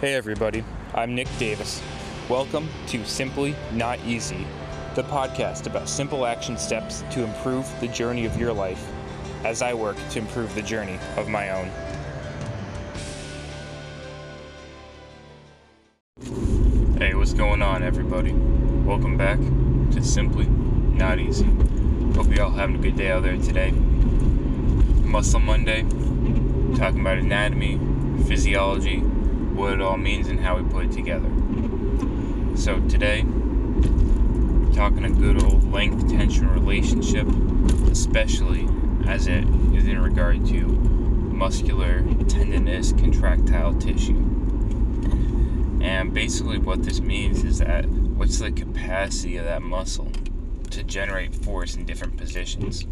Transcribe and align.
Hey 0.00 0.14
everybody, 0.14 0.62
I'm 0.94 1.16
Nick 1.16 1.26
Davis. 1.40 1.82
Welcome 2.28 2.68
to 2.86 3.04
Simply 3.04 3.56
Not 3.72 3.98
Easy, 4.06 4.46
the 4.94 5.02
podcast 5.02 5.66
about 5.66 5.88
simple 5.88 6.24
action 6.24 6.56
steps 6.56 7.02
to 7.10 7.24
improve 7.24 7.68
the 7.80 7.88
journey 7.88 8.24
of 8.24 8.38
your 8.38 8.52
life 8.52 8.92
as 9.44 9.60
I 9.60 9.74
work 9.74 9.96
to 10.10 10.20
improve 10.20 10.54
the 10.54 10.62
journey 10.62 11.00
of 11.16 11.26
my 11.28 11.50
own. 11.50 11.68
Hey, 16.98 17.14
what's 17.14 17.34
going 17.34 17.60
on, 17.60 17.82
everybody? 17.82 18.30
Welcome 18.30 19.16
back 19.16 19.40
to 19.40 20.00
Simply 20.04 20.46
Not 20.46 21.18
Easy. 21.18 21.50
Hope 22.14 22.32
you 22.32 22.40
all 22.40 22.52
having 22.52 22.76
a 22.76 22.78
good 22.78 22.94
day 22.94 23.10
out 23.10 23.24
there 23.24 23.36
today. 23.36 23.72
Muscle 23.72 25.40
Monday, 25.40 25.82
talking 26.76 27.00
about 27.00 27.18
anatomy, 27.18 27.80
physiology, 28.28 29.02
what 29.58 29.72
it 29.72 29.80
all 29.80 29.96
means, 29.96 30.28
and 30.28 30.38
how 30.38 30.56
we 30.56 30.62
put 30.70 30.84
it 30.84 30.92
together. 30.92 31.28
So 32.54 32.78
today, 32.88 33.22
talking 34.72 35.04
a 35.04 35.10
good 35.10 35.42
old 35.42 35.72
length 35.72 36.08
tension 36.08 36.48
relationship, 36.48 37.26
especially 37.90 38.68
as 39.08 39.26
it 39.26 39.44
is 39.74 39.88
in 39.88 40.00
regard 40.00 40.46
to 40.46 40.62
muscular 40.62 42.04
tendinous 42.28 42.92
contractile 42.92 43.74
tissue. 43.74 44.24
And 45.80 46.14
basically, 46.14 46.58
what 46.58 46.84
this 46.84 47.00
means 47.00 47.42
is 47.42 47.58
that 47.58 47.84
what's 47.86 48.38
the 48.38 48.52
capacity 48.52 49.38
of 49.38 49.44
that 49.46 49.62
muscle 49.62 50.12
to 50.70 50.84
generate 50.84 51.34
force 51.34 51.74
in 51.74 51.84
different 51.84 52.16
positions? 52.16 52.86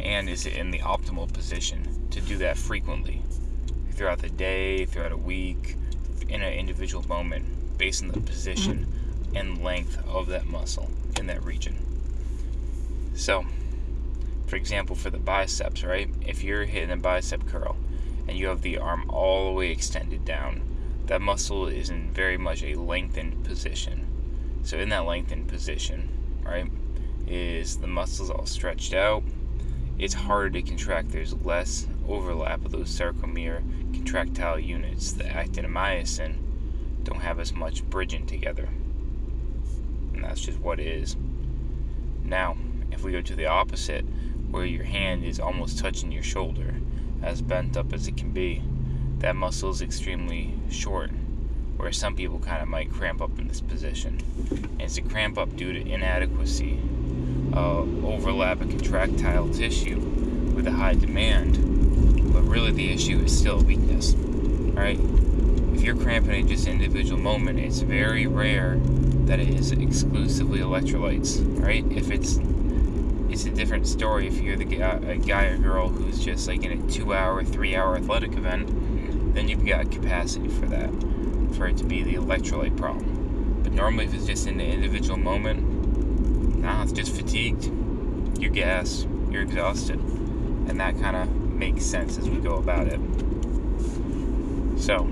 And 0.00 0.28
is 0.28 0.46
it 0.46 0.54
in 0.54 0.72
the 0.72 0.80
optimal 0.80 1.32
position 1.32 2.08
to 2.10 2.20
do 2.20 2.38
that 2.38 2.56
frequently 2.56 3.22
throughout 3.96 4.18
the 4.18 4.28
day, 4.28 4.84
throughout 4.84 5.12
a 5.12 5.16
week, 5.16 5.76
in 6.28 6.42
an 6.42 6.52
individual 6.52 7.06
moment, 7.08 7.78
based 7.78 8.02
on 8.02 8.08
the 8.08 8.20
position 8.20 8.86
and 9.34 9.62
length 9.62 9.98
of 10.06 10.26
that 10.28 10.46
muscle 10.46 10.90
in 11.18 11.26
that 11.26 11.42
region? 11.42 11.76
So, 13.14 13.46
for 14.46 14.56
example, 14.56 14.94
for 14.94 15.10
the 15.10 15.18
biceps, 15.18 15.82
right? 15.82 16.08
If 16.20 16.44
you're 16.44 16.64
hitting 16.64 16.90
a 16.90 16.96
bicep 16.96 17.46
curl 17.46 17.76
and 18.28 18.38
you 18.38 18.48
have 18.48 18.62
the 18.62 18.78
arm 18.78 19.08
all 19.10 19.46
the 19.46 19.52
way 19.52 19.70
extended 19.70 20.24
down, 20.24 20.62
that 21.06 21.20
muscle 21.20 21.66
is 21.66 21.88
in 21.88 22.10
very 22.10 22.36
much 22.36 22.62
a 22.62 22.74
lengthened 22.74 23.44
position. 23.44 24.06
So, 24.62 24.78
in 24.78 24.88
that 24.90 25.06
lengthened 25.06 25.48
position, 25.48 26.08
right, 26.44 26.70
is 27.26 27.78
the 27.78 27.86
muscles 27.86 28.30
all 28.30 28.46
stretched 28.46 28.94
out. 28.94 29.22
It's 29.98 30.14
harder 30.14 30.50
to 30.50 30.62
contract. 30.62 31.10
There's 31.10 31.32
less 31.42 31.86
overlap 32.08 32.64
of 32.64 32.72
those 32.72 32.88
sarcomere 32.88 33.62
contractile 33.92 34.58
units. 34.58 35.12
The 35.12 35.26
actin 35.26 35.64
and 35.64 35.74
myosin 35.74 36.36
don't 37.04 37.20
have 37.20 37.38
as 37.38 37.52
much 37.52 37.84
bridging 37.88 38.26
together. 38.26 38.68
And 40.14 40.24
that's 40.24 40.40
just 40.40 40.58
what 40.58 40.80
it 40.80 40.86
is. 40.86 41.16
Now, 42.24 42.56
if 42.90 43.04
we 43.04 43.12
go 43.12 43.20
to 43.20 43.36
the 43.36 43.46
opposite, 43.46 44.04
where 44.50 44.64
your 44.64 44.84
hand 44.84 45.24
is 45.24 45.38
almost 45.38 45.78
touching 45.78 46.10
your 46.10 46.22
shoulder, 46.22 46.74
as 47.22 47.42
bent 47.42 47.76
up 47.76 47.92
as 47.92 48.08
it 48.08 48.16
can 48.16 48.32
be, 48.32 48.62
that 49.18 49.36
muscle 49.36 49.70
is 49.70 49.82
extremely 49.82 50.54
short, 50.70 51.10
where 51.76 51.92
some 51.92 52.16
people 52.16 52.38
kind 52.38 52.62
of 52.62 52.68
might 52.68 52.90
cramp 52.90 53.20
up 53.20 53.38
in 53.38 53.48
this 53.48 53.60
position. 53.60 54.20
And 54.50 54.82
it's 54.82 54.98
a 54.98 55.02
cramp 55.02 55.38
up 55.38 55.54
due 55.56 55.72
to 55.72 55.80
inadequacy, 55.80 56.78
uh, 57.52 57.80
overlap 58.04 58.60
of 58.60 58.70
contractile 58.70 59.48
tissue 59.50 59.98
with 60.54 60.66
a 60.66 60.72
high 60.72 60.94
demand, 60.94 61.75
really 62.56 62.72
the 62.72 62.90
issue 62.90 63.18
is 63.18 63.38
still 63.38 63.58
weakness, 63.58 64.14
right? 64.14 64.98
If 65.74 65.82
you're 65.82 65.94
cramping 65.94 66.40
at 66.40 66.48
just 66.48 66.66
an 66.66 66.80
individual 66.80 67.20
moment, 67.20 67.58
it's 67.58 67.80
very 67.80 68.26
rare 68.26 68.78
that 69.26 69.38
it 69.38 69.50
is 69.50 69.72
exclusively 69.72 70.60
electrolytes, 70.60 71.36
right? 71.62 71.84
If 71.92 72.10
it's 72.10 72.40
it's 73.28 73.44
a 73.44 73.50
different 73.50 73.86
story 73.86 74.26
if 74.26 74.40
you're 74.40 74.56
the 74.56 74.64
guy, 74.64 74.94
a 75.06 75.18
guy 75.18 75.44
or 75.48 75.58
girl 75.58 75.88
who's 75.88 76.24
just 76.24 76.48
like 76.48 76.64
in 76.64 76.80
a 76.80 76.90
two-hour, 76.90 77.44
three-hour 77.44 77.98
athletic 77.98 78.32
event, 78.32 79.34
then 79.34 79.48
you've 79.48 79.66
got 79.66 79.90
capacity 79.90 80.48
for 80.48 80.64
that, 80.64 80.88
for 81.56 81.66
it 81.66 81.76
to 81.76 81.84
be 81.84 82.02
the 82.02 82.14
electrolyte 82.14 82.78
problem. 82.78 83.60
But 83.64 83.72
normally, 83.72 84.06
if 84.06 84.14
it's 84.14 84.24
just 84.24 84.46
in 84.46 84.56
the 84.56 84.64
individual 84.64 85.18
moment, 85.18 86.56
nah, 86.56 86.84
it's 86.84 86.92
just 86.92 87.14
fatigued. 87.14 87.70
You're 88.40 88.50
gassed, 88.50 89.06
you're 89.30 89.42
exhausted, 89.42 89.98
and 89.98 90.80
that 90.80 90.98
kind 90.98 91.16
of 91.16 91.45
makes 91.56 91.84
sense 91.84 92.18
as 92.18 92.28
we 92.28 92.38
go 92.38 92.56
about 92.56 92.86
it. 92.86 93.00
So, 94.78 95.08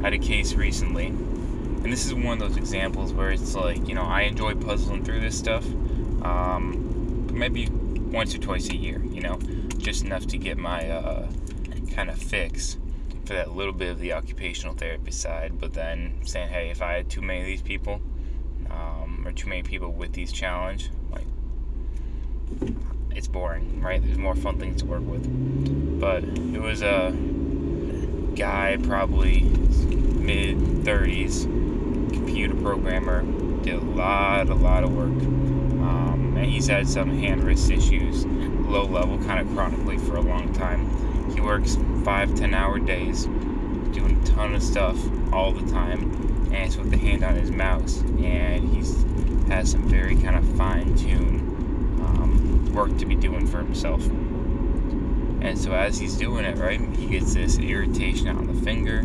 I 0.00 0.02
had 0.02 0.12
a 0.12 0.18
case 0.18 0.54
recently, 0.54 1.06
and 1.06 1.92
this 1.92 2.06
is 2.06 2.14
one 2.14 2.40
of 2.40 2.48
those 2.48 2.56
examples 2.56 3.12
where 3.12 3.30
it's 3.30 3.54
like, 3.54 3.88
you 3.88 3.94
know, 3.94 4.02
I 4.02 4.22
enjoy 4.22 4.54
puzzling 4.54 5.04
through 5.04 5.20
this 5.20 5.38
stuff. 5.38 5.64
Um, 6.22 7.28
maybe 7.32 7.68
once 7.68 8.34
or 8.34 8.38
twice 8.38 8.68
a 8.68 8.76
year, 8.76 9.02
you 9.04 9.20
know, 9.20 9.38
just 9.78 10.04
enough 10.04 10.26
to 10.28 10.38
get 10.38 10.58
my 10.58 10.88
uh, 10.88 11.28
kind 11.94 12.10
of 12.10 12.18
fix 12.18 12.76
for 13.24 13.34
that 13.34 13.54
little 13.54 13.72
bit 13.72 13.90
of 13.90 13.98
the 13.98 14.12
occupational 14.12 14.74
therapy 14.74 15.10
side. 15.10 15.60
But 15.60 15.74
then 15.74 16.20
saying, 16.24 16.48
hey, 16.48 16.70
if 16.70 16.82
I 16.82 16.94
had 16.94 17.10
too 17.10 17.22
many 17.22 17.40
of 17.40 17.46
these 17.46 17.62
people, 17.62 18.00
um, 18.70 19.24
or 19.26 19.32
too 19.32 19.48
many 19.48 19.62
people 19.62 19.92
with 19.92 20.12
these 20.12 20.32
challenge, 20.32 20.90
like 21.10 21.26
it's 23.14 23.28
boring, 23.28 23.80
right? 23.80 24.02
There's 24.02 24.18
more 24.18 24.34
fun 24.34 24.58
things 24.58 24.82
to 24.82 24.86
work 24.86 25.06
with. 25.06 26.00
But 26.00 26.24
it 26.24 26.60
was 26.60 26.82
a 26.82 27.12
guy, 28.34 28.78
probably 28.82 29.40
mid 29.40 30.58
30s, 30.84 31.44
computer 32.12 32.54
programmer, 32.54 33.22
did 33.62 33.74
a 33.74 33.80
lot, 33.80 34.48
a 34.48 34.54
lot 34.54 34.84
of 34.84 34.94
work 34.94 35.48
and 36.38 36.46
he's 36.46 36.68
had 36.68 36.88
some 36.88 37.18
hand 37.18 37.42
wrist 37.42 37.70
issues, 37.70 38.24
low 38.24 38.84
level, 38.84 39.18
kind 39.24 39.40
of 39.40 39.52
chronically 39.54 39.98
for 39.98 40.16
a 40.16 40.20
long 40.20 40.52
time. 40.52 40.88
He 41.34 41.40
works 41.40 41.76
five, 42.04 42.34
ten 42.36 42.54
hour 42.54 42.78
days, 42.78 43.24
doing 43.92 44.20
a 44.22 44.26
ton 44.26 44.54
of 44.54 44.62
stuff 44.62 44.96
all 45.32 45.52
the 45.52 45.68
time, 45.70 46.00
and 46.52 46.54
it's 46.54 46.76
with 46.76 46.90
the 46.90 46.96
hand 46.96 47.24
on 47.24 47.34
his 47.34 47.50
mouse. 47.50 48.00
And 48.20 48.68
he's 48.72 49.04
has 49.48 49.70
some 49.70 49.88
very 49.88 50.14
kind 50.14 50.36
of 50.36 50.44
fine 50.56 50.94
tuned 50.94 51.40
um, 51.40 51.47
work 52.78 52.96
to 52.96 53.06
be 53.06 53.16
doing 53.16 53.44
for 53.44 53.58
himself. 53.58 54.06
And 54.06 55.58
so 55.58 55.72
as 55.72 55.98
he's 55.98 56.16
doing 56.16 56.44
it, 56.44 56.58
right, 56.58 56.80
he 56.96 57.06
gets 57.06 57.34
this 57.34 57.58
irritation 57.58 58.28
on 58.28 58.46
the 58.46 58.54
finger, 58.62 59.00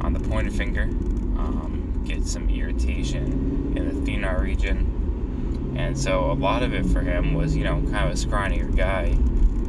on 0.00 0.14
the 0.14 0.20
pointer 0.20 0.50
finger, 0.50 0.84
um, 0.84 2.02
gets 2.06 2.32
some 2.32 2.48
irritation 2.48 3.74
in 3.76 3.88
the 3.88 4.10
thenar 4.10 4.40
region, 4.40 5.74
and 5.76 5.98
so 5.98 6.30
a 6.30 6.32
lot 6.32 6.62
of 6.62 6.72
it 6.72 6.86
for 6.86 7.02
him 7.02 7.34
was, 7.34 7.54
you 7.54 7.62
know, 7.62 7.82
kind 7.90 8.08
of 8.08 8.12
a 8.12 8.14
scrawnier 8.14 8.74
guy. 8.74 9.14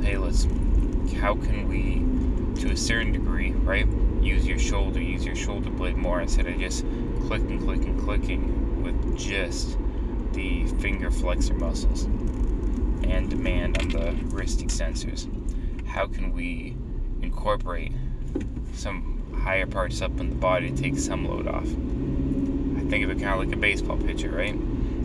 Hey, 0.02 0.18
let's, 0.18 0.46
how 1.20 1.36
can 1.36 1.68
we, 1.68 2.62
to 2.62 2.72
a 2.72 2.78
certain 2.78 3.12
degree, 3.12 3.52
right, 3.52 3.86
use 4.22 4.48
your 4.48 4.60
shoulder, 4.60 5.02
use 5.02 5.26
your 5.26 5.36
shoulder 5.36 5.70
blade 5.70 5.98
more 5.98 6.22
instead 6.22 6.48
of 6.48 6.58
just 6.58 6.86
clicking, 7.28 7.60
clicking, 7.60 8.00
clicking 8.00 8.82
with 8.82 9.18
just 9.18 9.78
the 10.32 10.68
finger 10.80 11.12
flexor 11.12 11.54
muscles 11.56 12.08
and 13.04 13.30
demand 13.30 13.78
on 13.80 13.90
the 13.90 14.14
wrist 14.36 14.60
extensors. 14.60 15.28
How 15.86 16.08
can 16.08 16.32
we 16.32 16.76
incorporate 17.22 17.92
some 18.74 19.34
higher 19.44 19.66
parts 19.66 20.02
up 20.02 20.20
in 20.20 20.30
the 20.30 20.36
body 20.36 20.72
to 20.72 20.82
take 20.82 20.98
some 20.98 21.26
load 21.26 21.48
off? 21.48 21.68
I 21.68 22.90
think 22.90 23.04
of 23.04 23.10
it 23.12 23.20
kind 23.20 23.34
of 23.34 23.40
like 23.40 23.56
a 23.56 23.60
baseball 23.60 23.98
pitcher, 23.98 24.30
right? 24.30 24.56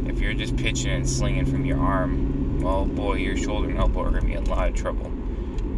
if 0.08 0.20
you're 0.20 0.34
just 0.34 0.56
pitching 0.56 0.90
and 0.92 1.08
slinging 1.08 1.46
from 1.46 1.64
your 1.64 1.80
arm, 1.80 2.60
well, 2.60 2.84
boy, 2.84 3.14
your 3.14 3.36
shoulder 3.36 3.68
and 3.68 3.78
elbow 3.78 4.02
are 4.02 4.10
going 4.10 4.22
to 4.22 4.26
be 4.26 4.34
in 4.34 4.46
a 4.46 4.50
lot 4.50 4.68
of 4.68 4.74
trouble. 4.74 5.10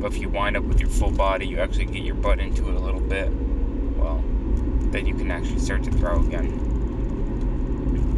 But 0.00 0.12
if 0.12 0.18
you 0.18 0.28
wind 0.28 0.56
up 0.56 0.64
with 0.64 0.80
your 0.80 0.90
full 0.90 1.10
body, 1.10 1.46
you 1.46 1.58
actually 1.58 1.86
get 1.86 2.02
your 2.02 2.14
butt 2.14 2.38
into 2.38 2.68
it 2.68 2.74
a 2.74 2.78
little 2.78 3.00
bit, 3.00 3.30
well, 3.96 4.22
then 4.90 5.06
you 5.06 5.14
can 5.14 5.30
actually 5.30 5.58
start 5.58 5.82
to 5.84 5.90
throw 5.92 6.20
again. 6.20 6.64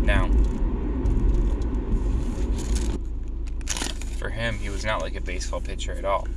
Now, 0.05 0.29
for 4.21 4.29
him, 4.29 4.59
he 4.59 4.69
was 4.69 4.85
not 4.85 5.01
like 5.01 5.17
a 5.17 5.21
baseball 5.21 5.63
pitcher 5.63 5.93
at 5.93 6.05
all. 6.05 6.29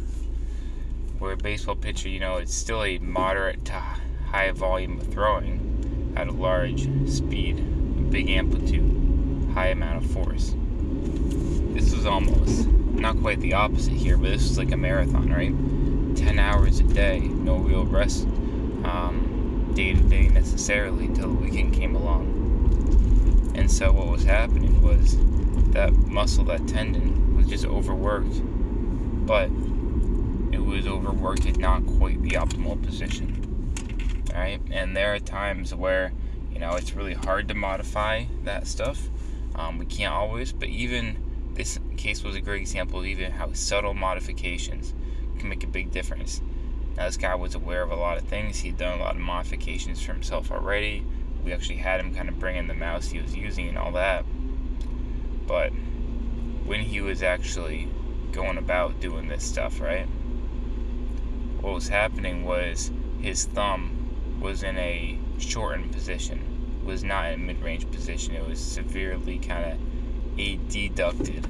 Where 1.20 1.34
a 1.34 1.38
baseball 1.38 1.76
pitcher, 1.76 2.08
you 2.08 2.22
know, 2.22 2.38
it's 2.38 2.56
still 2.56 2.82
a 2.82 2.98
moderate 2.98 3.66
to 3.66 3.74
high 3.74 4.52
volume 4.52 5.02
of 5.02 5.08
throwing 5.12 6.14
at 6.16 6.28
a 6.28 6.32
large 6.32 6.88
speed, 7.10 7.60
a 7.60 8.02
big 8.10 8.30
amplitude 8.30 9.52
high 9.54 9.68
amount 9.68 10.04
of 10.04 10.10
force. 10.12 10.56
This 11.74 11.94
was 11.94 12.06
almost 12.06 12.68
not 12.68 13.20
quite 13.20 13.42
the 13.42 13.54
opposite 13.54 13.94
here, 13.94 14.16
but 14.16 14.30
this 14.30 14.48
was 14.48 14.58
like 14.58 14.72
a 14.72 14.78
marathon, 14.78 15.30
right? 15.30 16.16
10 16.16 16.40
hours 16.40 16.80
a 16.80 16.84
day, 16.84 17.20
no 17.20 17.58
real 17.58 17.84
rest 17.84 18.24
um, 18.86 19.74
day 19.76 19.94
to 19.94 20.02
day 20.04 20.30
necessarily 20.30 21.08
until 21.08 21.34
the 21.34 21.42
weekend 21.42 21.74
came 21.74 21.96
along. 21.96 23.52
And 23.56 23.70
so 23.70 23.92
what 23.92 24.08
was 24.08 24.24
happening 24.24 24.82
was 24.82 25.18
that 25.74 25.92
muscle, 26.08 26.46
that 26.46 26.66
tendon, 26.66 27.33
was 27.44 27.52
just 27.52 27.66
overworked, 27.66 28.42
but 29.26 29.50
it 30.54 30.64
was 30.64 30.88
overworked 30.88 31.46
at 31.46 31.58
not 31.58 31.86
quite 31.86 32.22
the 32.22 32.32
optimal 32.32 32.82
position. 32.82 33.74
right? 34.34 34.62
And 34.72 34.96
there 34.96 35.14
are 35.14 35.20
times 35.20 35.76
where, 35.76 36.14
you 36.52 36.60
know, 36.60 36.76
it's 36.76 36.94
really 36.94 37.14
hard 37.14 37.48
to 37.50 37.54
modify 37.54 38.26
that 38.44 38.68
stuff. 38.68 39.10
Um, 39.56 39.78
we 39.78 39.86
can't 39.86 40.14
always, 40.14 40.54
but 40.54 40.70
even 40.70 41.18
this 41.54 41.80
case 41.98 42.24
was 42.24 42.36
a 42.36 42.42
great 42.42 42.62
example 42.62 43.00
of 43.00 43.06
even 43.06 43.32
how 43.32 43.52
subtle 43.54 43.94
modifications 43.94 44.94
can 45.38 45.50
make 45.50 45.64
a 45.64 45.68
big 45.68 45.92
difference. 45.92 46.42
Now, 46.96 47.06
this 47.06 47.18
guy 47.18 47.36
was 47.36 47.56
aware 47.56 47.84
of 47.84 47.92
a 47.92 47.96
lot 47.96 48.18
of 48.18 48.24
things. 48.24 48.60
He'd 48.60 48.78
done 48.78 49.00
a 49.00 49.02
lot 49.02 49.16
of 49.16 49.22
modifications 49.22 50.02
for 50.02 50.14
himself 50.14 50.52
already. 50.52 51.04
We 51.44 51.52
actually 51.52 51.78
had 51.78 52.00
him 52.00 52.16
kind 52.16 52.30
of 52.30 52.40
bring 52.40 52.56
in 52.56 52.68
the 52.68 52.74
mouse 52.74 53.10
he 53.10 53.20
was 53.20 53.36
using 53.36 53.68
and 53.68 53.78
all 53.78 53.92
that. 53.92 54.26
But 55.46 55.74
when 56.66 56.82
he 56.82 57.02
was 57.02 57.22
actually 57.22 57.90
going 58.32 58.58
about 58.58 59.00
doing 59.00 59.28
this 59.28 59.44
stuff, 59.44 59.80
right? 59.80 60.08
What 61.62 61.74
was 61.74 61.88
happening 61.90 62.46
was 62.46 62.92
his 63.22 63.46
thumb 63.46 64.40
was 64.42 64.64
in 64.64 64.78
a 64.78 65.18
shortened 65.38 65.92
position, 65.92 66.82
was 66.84 67.04
not 67.04 67.32
in 67.32 67.34
a 67.36 67.44
mid-range 67.44 67.90
position. 67.92 68.36
It 68.36 68.48
was 68.48 68.60
severely 68.60 69.40
kind 69.40 69.72
of 69.72 69.80
adducted, 70.38 71.46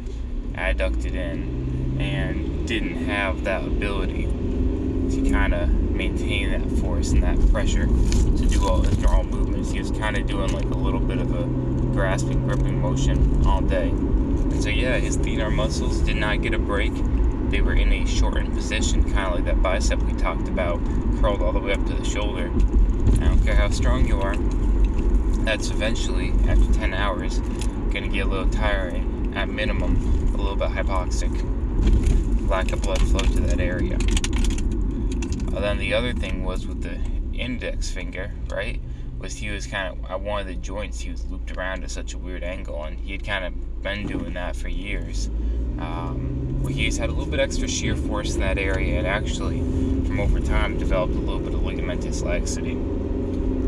adducted 0.54 1.13
in, 1.13 1.98
and 2.00 2.68
didn't 2.68 3.06
have 3.06 3.44
that 3.44 3.63
ability 3.63 4.25
to 4.25 5.30
kind 5.31 5.54
of 5.54 5.82
maintain 5.94 6.51
that 6.51 6.80
force 6.80 7.12
and 7.12 7.24
that 7.24 7.40
pressure 7.51 7.86
to 7.86 8.45
do 8.48 8.68
all 8.68 8.81
his 8.81 8.98
normal 9.00 9.25
movements. 9.25 9.72
He 9.72 9.80
was 9.80 9.92
kind 9.92 10.18
of 10.18 10.28
doing 10.28 10.51
like 10.51 10.66
a 10.66 10.78
little 10.78 11.00
bit 11.00 11.19
of 11.19 11.34
a 11.34 11.44
grasping, 11.94 12.48
gripping 12.48 12.81
motion 12.81 13.45
all 13.45 13.62
day. 13.62 13.90
And 13.90 14.62
so, 14.62 14.69
yeah, 14.69 14.98
his 14.98 15.18
thenar 15.18 15.54
muscles 15.54 16.00
did 16.00 16.18
not 16.18 16.42
get 16.42 16.54
a 16.54 16.60
break. 16.60 16.94
They 17.50 17.62
were 17.62 17.74
in 17.74 17.94
a 17.94 18.06
shortened 18.06 18.54
position, 18.54 19.04
kind 19.13 19.28
of 19.28 19.36
like 19.36 19.45
that 19.45 19.62
bicep 19.62 20.01
we 20.04 20.13
talked 20.13 20.48
about, 20.48 20.84
curled 21.22 21.42
all 21.42 21.51
the 21.51 21.60
way 21.60 21.74
up 21.74 21.86
to 21.86 21.94
the 21.94 22.04
shoulder. 22.04 22.51
I 23.22 23.28
don't 23.28 23.44
care 23.44 23.56
how 23.56 23.69
strong 23.69 24.07
you 24.07 24.19
are, 24.22 24.36
that's 25.45 25.69
eventually, 25.69 26.31
after 26.48 26.74
10 26.74 26.94
hours, 26.94 27.40
going 27.92 28.04
to 28.04 28.07
get 28.07 28.25
a 28.25 28.30
little 28.30 28.50
tiring, 28.50 29.34
at 29.36 29.50
minimum, 29.50 30.34
a 30.34 30.38
little 30.38 30.56
bit 30.56 30.69
hypoxic. 30.69 31.30
Lack 32.50 32.72
of 32.72 32.81
blood 32.81 33.01
flow 33.01 33.19
to 33.19 33.40
that 33.42 33.60
area. 33.60 33.98
And 35.55 35.63
then 35.63 35.77
the 35.77 35.94
other 35.94 36.13
thing 36.13 36.44
was 36.44 36.65
with 36.65 36.81
the 36.81 36.97
index 37.38 37.91
finger, 37.91 38.31
right? 38.50 38.81
Was 39.19 39.35
he 39.35 39.50
was 39.50 39.67
kind 39.67 39.97
of 39.97 40.11
at 40.11 40.19
one 40.19 40.41
of 40.41 40.47
the 40.47 40.55
joints, 40.55 41.00
he 41.00 41.11
was 41.11 41.25
looped 41.27 41.55
around 41.55 41.83
at 41.83 41.91
such 41.91 42.13
a 42.13 42.17
weird 42.17 42.44
angle, 42.44 42.83
and 42.83 43.00
he 43.00 43.11
had 43.11 43.23
kind 43.23 43.45
of 43.45 43.83
been 43.83 44.07
doing 44.07 44.33
that 44.33 44.55
for 44.55 44.67
years. 44.67 45.29
Um, 45.79 46.65
he's 46.67 46.97
had 46.97 47.09
a 47.09 47.13
little 47.13 47.29
bit 47.29 47.39
extra 47.39 47.67
shear 47.67 47.95
force 47.95 48.33
in 48.33 48.41
that 48.41 48.57
area, 48.57 48.97
and 48.97 49.07
actually, 49.07 49.59
from 49.59 50.19
over 50.19 50.39
time, 50.39 50.77
developed 50.77 51.13
a 51.13 51.19
little 51.19 51.39
bit 51.39 51.53
of 51.53 51.61
ligamentous 51.61 52.23
laxity. 52.23 52.73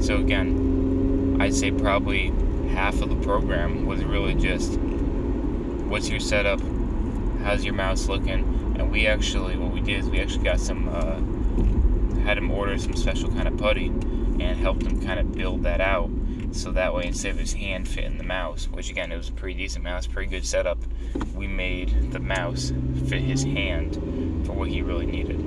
So 0.03 0.17
again, 0.17 1.37
I'd 1.39 1.53
say 1.53 1.71
probably 1.71 2.33
half 2.69 3.01
of 3.01 3.09
the 3.09 3.15
program 3.15 3.85
was 3.85 4.03
really 4.03 4.33
just 4.33 4.79
what's 5.87 6.09
your 6.09 6.19
setup, 6.19 6.59
how's 7.43 7.63
your 7.63 7.73
mouse 7.75 8.07
looking, 8.07 8.75
and 8.77 8.91
we 8.91 9.07
actually 9.07 9.55
what 9.55 9.71
we 9.71 9.81
did 9.81 9.99
is 9.99 10.09
we 10.09 10.19
actually 10.19 10.43
got 10.43 10.59
some 10.59 10.89
uh, 10.89 11.19
had 12.25 12.37
him 12.37 12.51
order 12.51 12.77
some 12.77 12.95
special 12.95 13.29
kind 13.29 13.47
of 13.47 13.57
putty 13.57 13.87
and 13.87 14.57
helped 14.57 14.83
him 14.83 15.01
kind 15.01 15.19
of 15.19 15.31
build 15.31 15.63
that 15.63 15.79
out 15.79 16.09
so 16.51 16.71
that 16.71 16.93
way 16.93 17.05
instead 17.05 17.31
of 17.31 17.39
his 17.39 17.53
hand 17.53 17.87
fitting 17.87 18.17
the 18.17 18.23
mouse 18.23 18.67
which 18.69 18.89
again 18.89 19.11
it 19.11 19.17
was 19.17 19.29
a 19.29 19.33
pretty 19.33 19.57
decent 19.57 19.83
mouse 19.83 20.07
pretty 20.07 20.29
good 20.29 20.45
setup 20.45 20.77
we 21.33 21.47
made 21.47 22.11
the 22.11 22.19
mouse 22.19 22.71
fit 23.07 23.21
his 23.21 23.43
hand 23.43 23.95
for 24.45 24.53
what 24.53 24.69
he 24.69 24.81
really 24.81 25.05
needed. 25.05 25.39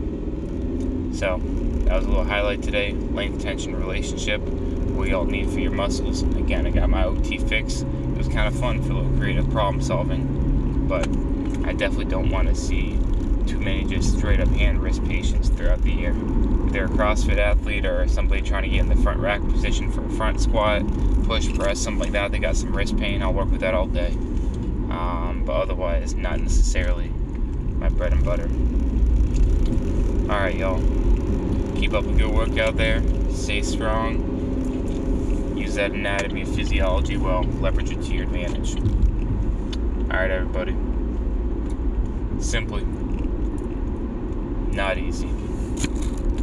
So 1.15 1.41
that 1.85 1.97
was 1.97 2.05
a 2.05 2.09
little 2.09 2.25
highlight 2.25 2.63
today 2.63 2.93
length 2.93 3.43
tension 3.43 3.75
relationship 3.75 4.41
what 4.41 5.09
y'all 5.09 5.25
need 5.25 5.49
for 5.51 5.61
your 5.61 5.73
muscles. 5.73 6.23
Again 6.23 6.67
i 6.67 6.71
got 6.71 6.89
my 6.89 7.05
ot 7.05 7.49
fix. 7.49 7.83
It 7.83 8.17
was 8.17 8.29
kind 8.29 8.49
of 8.49 8.59
fun 8.59 8.83
for 8.83 8.93
a 8.93 8.97
little 8.97 9.17
creative 9.19 9.49
problem 9.51 9.83
solving 9.83 10.87
but 10.89 11.07
i 11.67 11.73
definitely 11.73 12.07
don't 12.07 12.31
want 12.31 12.49
to 12.49 12.55
see 12.55 12.99
too 13.47 13.59
many 13.59 13.85
just 13.85 14.17
straight 14.19 14.41
up 14.41 14.49
hand 14.49 14.83
wrist 14.83 15.05
patients 15.05 15.49
throughout 15.49 15.83
the 15.83 15.93
year. 15.93 16.15
They're 16.73 16.87
a 16.87 16.89
CrossFit 16.89 17.39
athlete 17.39 17.87
or 17.87 18.07
somebody 18.09 18.43
trying 18.43 18.65
to 18.65 18.69
get 18.69 18.81
in 18.81 18.89
the 18.89 18.97
front 18.97 19.21
rack 19.21 19.41
position 19.43 19.91
for 19.91 20.05
a 20.05 20.11
front 20.11 20.41
squat, 20.41 20.87
push, 21.25 21.53
press, 21.55 21.79
something 21.79 22.01
like 22.01 22.13
that, 22.13 22.33
they 22.33 22.39
got 22.39 22.57
some 22.57 22.75
wrist 22.75 22.97
pain, 22.97 23.23
I'll 23.23 23.33
work 23.33 23.51
with 23.51 23.61
that 23.61 23.75
all 23.75 23.87
day. 23.87 24.11
Um, 24.91 25.45
but 25.47 25.53
otherwise, 25.53 26.15
not 26.15 26.41
necessarily 26.41 27.09
my 27.79 27.89
bread 27.89 28.13
and 28.13 28.25
butter. 28.25 28.49
Alright, 30.33 30.57
y'all. 30.57 30.81
Keep 31.77 31.95
up 31.95 32.05
a 32.07 32.13
good 32.13 32.35
work 32.35 32.59
out 32.59 32.77
there. 32.77 33.03
Stay 33.31 33.63
strong. 33.63 35.57
Use 35.57 35.75
that 35.77 35.93
anatomy 35.93 36.43
and 36.43 36.55
physiology 36.55 37.17
well. 37.17 37.45
Leverage 37.45 37.91
it 37.91 38.03
to 38.03 38.15
your 38.15 38.25
advantage. 38.25 38.77
Alright, 40.11 40.31
everybody. 40.31 40.77
Simply 42.41 42.85
not 44.75 44.99
easy. 44.99 45.29